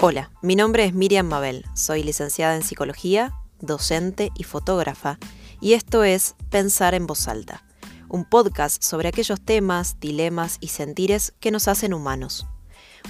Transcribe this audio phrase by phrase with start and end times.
[0.00, 5.18] Hola, mi nombre es Miriam Mabel, soy licenciada en psicología, docente y fotógrafa,
[5.60, 7.64] y esto es Pensar en voz alta,
[8.08, 12.46] un podcast sobre aquellos temas, dilemas y sentires que nos hacen humanos.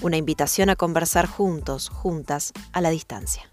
[0.00, 3.50] Una invitación a conversar juntos, juntas, a la distancia.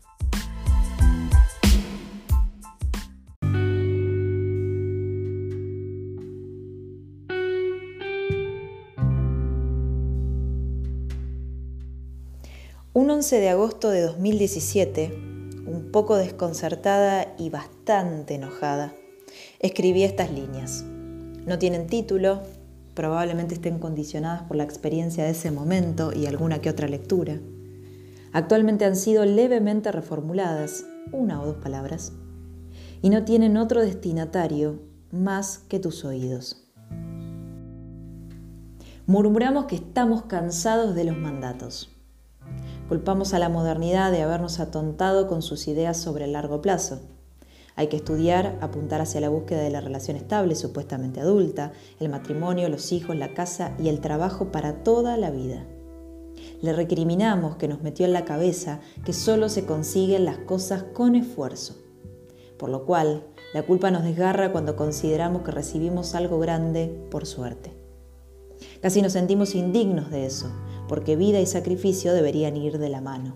[12.98, 15.12] Un 11 de agosto de 2017,
[15.68, 18.94] un poco desconcertada y bastante enojada,
[19.60, 20.86] escribí estas líneas.
[21.46, 22.44] No tienen título,
[22.94, 27.38] probablemente estén condicionadas por la experiencia de ese momento y alguna que otra lectura.
[28.32, 32.14] Actualmente han sido levemente reformuladas, una o dos palabras,
[33.02, 34.80] y no tienen otro destinatario
[35.12, 36.66] más que tus oídos.
[39.06, 41.92] Murmuramos que estamos cansados de los mandatos
[42.88, 47.00] Culpamos a la modernidad de habernos atontado con sus ideas sobre el largo plazo.
[47.76, 52.70] Hay que estudiar, apuntar hacia la búsqueda de la relación estable, supuestamente adulta, el matrimonio,
[52.70, 55.66] los hijos, la casa y el trabajo para toda la vida.
[56.62, 61.16] Le recriminamos que nos metió en la cabeza que solo se consiguen las cosas con
[61.16, 61.76] esfuerzo.
[62.60, 63.24] Por lo cual,
[63.56, 67.74] la culpa nos desgarra cuando consideramos que recibimos algo grande por suerte.
[68.82, 70.52] Casi nos sentimos indignos de eso,
[70.88, 73.36] porque vida y sacrificio deberían ir de la mano.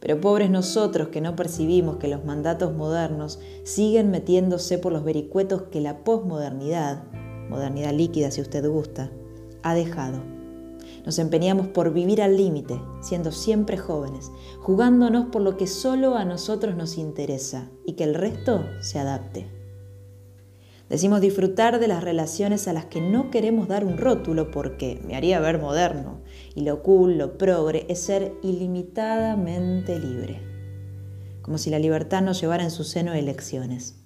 [0.00, 5.62] Pero pobres nosotros que no percibimos que los mandatos modernos siguen metiéndose por los vericuetos
[5.70, 7.04] que la posmodernidad,
[7.48, 9.12] modernidad líquida si usted gusta,
[9.62, 10.20] ha dejado.
[11.06, 16.24] Nos empeñamos por vivir al límite, siendo siempre jóvenes, jugándonos por lo que solo a
[16.24, 19.61] nosotros nos interesa y que el resto se adapte.
[20.92, 25.16] Decimos disfrutar de las relaciones a las que no queremos dar un rótulo porque me
[25.16, 26.20] haría ver moderno.
[26.54, 30.42] Y lo cool, lo progre, es ser ilimitadamente libre.
[31.40, 34.02] Como si la libertad no llevara en su seno elecciones.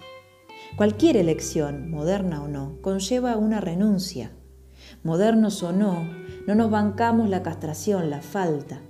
[0.77, 4.31] Cualquier elección, moderna o no, conlleva una renuncia.
[5.03, 6.09] Modernos o no,
[6.47, 8.81] no nos bancamos la castración, la falta.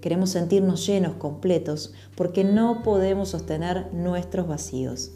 [0.00, 5.12] Queremos sentirnos llenos, completos, porque no podemos sostener nuestros vacíos.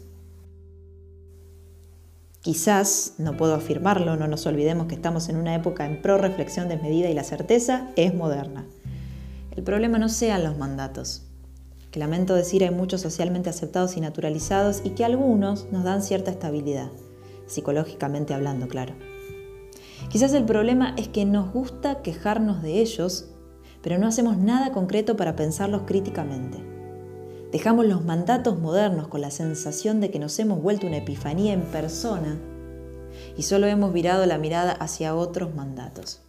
[2.41, 6.69] Quizás, no puedo afirmarlo, no nos olvidemos que estamos en una época en pro reflexión
[6.69, 8.65] desmedida y la certeza es moderna.
[9.51, 11.23] El problema no sean los mandatos,
[11.91, 16.31] que lamento decir hay muchos socialmente aceptados y naturalizados y que algunos nos dan cierta
[16.31, 16.89] estabilidad,
[17.45, 18.95] psicológicamente hablando, claro.
[20.09, 23.27] Quizás el problema es que nos gusta quejarnos de ellos,
[23.81, 26.68] pero no hacemos nada concreto para pensarlos críticamente.
[27.51, 31.63] Dejamos los mandatos modernos con la sensación de que nos hemos vuelto una epifanía en
[31.63, 32.37] persona
[33.35, 36.21] y solo hemos virado la mirada hacia otros mandatos.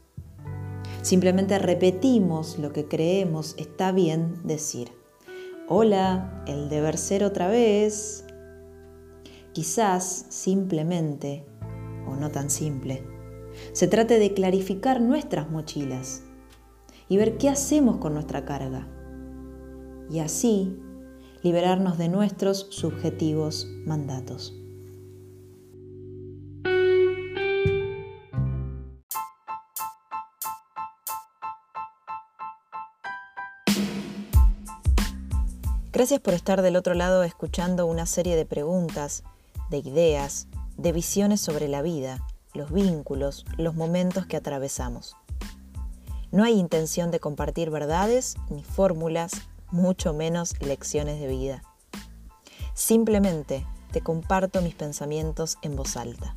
[1.03, 4.93] Simplemente repetimos lo que creemos está bien decir.
[5.69, 8.25] Hola, el deber ser otra vez.
[9.53, 11.45] Quizás simplemente,
[12.09, 13.03] o no tan simple,
[13.73, 16.23] se trate de clarificar nuestras mochilas
[17.09, 18.89] y ver qué hacemos con nuestra carga.
[20.11, 20.81] Y así
[21.43, 24.55] liberarnos de nuestros subjetivos mandatos.
[35.93, 39.22] Gracias por estar del otro lado escuchando una serie de preguntas,
[39.71, 40.47] de ideas,
[40.78, 45.17] de visiones sobre la vida, los vínculos, los momentos que atravesamos.
[46.33, 49.33] No hay intención de compartir verdades ni fórmulas
[49.71, 51.63] mucho menos lecciones de vida.
[52.75, 56.37] Simplemente te comparto mis pensamientos en voz alta.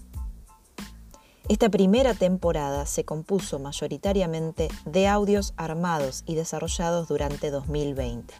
[1.49, 8.33] Esta primera temporada se compuso mayoritariamente de audios armados y desarrollados durante 2020.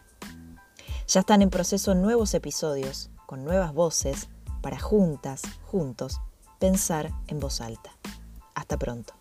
[1.06, 4.28] Ya están en proceso nuevos episodios con nuevas voces
[4.62, 6.20] para juntas, juntos,
[6.58, 7.90] pensar en voz alta.
[8.54, 9.12] Hasta pronto.